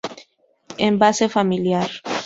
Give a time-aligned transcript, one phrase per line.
[0.87, 1.89] Envase familiar.